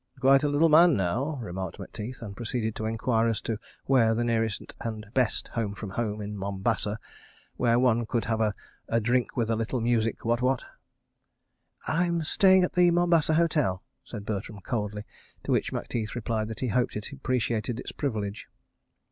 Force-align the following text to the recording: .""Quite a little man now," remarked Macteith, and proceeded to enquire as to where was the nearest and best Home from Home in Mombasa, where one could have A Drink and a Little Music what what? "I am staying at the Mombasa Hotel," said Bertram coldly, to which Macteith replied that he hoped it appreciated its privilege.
.""Quite 0.19 0.41
a 0.43 0.49
little 0.49 0.67
man 0.67 0.95
now," 0.95 1.35
remarked 1.43 1.77
Macteith, 1.77 2.23
and 2.23 2.35
proceeded 2.35 2.75
to 2.75 2.87
enquire 2.87 3.27
as 3.27 3.39
to 3.41 3.59
where 3.85 4.07
was 4.07 4.17
the 4.17 4.23
nearest 4.23 4.73
and 4.81 5.05
best 5.13 5.49
Home 5.49 5.75
from 5.75 5.91
Home 5.91 6.21
in 6.21 6.35
Mombasa, 6.35 6.97
where 7.55 7.77
one 7.77 8.07
could 8.07 8.25
have 8.25 8.41
A 8.41 8.99
Drink 8.99 9.29
and 9.35 9.47
a 9.47 9.55
Little 9.55 9.79
Music 9.79 10.25
what 10.25 10.41
what? 10.41 10.63
"I 11.87 12.05
am 12.05 12.23
staying 12.23 12.63
at 12.63 12.73
the 12.73 12.89
Mombasa 12.89 13.35
Hotel," 13.35 13.83
said 14.03 14.25
Bertram 14.25 14.61
coldly, 14.61 15.03
to 15.43 15.51
which 15.51 15.71
Macteith 15.71 16.15
replied 16.15 16.47
that 16.47 16.61
he 16.61 16.69
hoped 16.69 16.95
it 16.95 17.11
appreciated 17.11 17.79
its 17.79 17.91
privilege. 17.91 18.47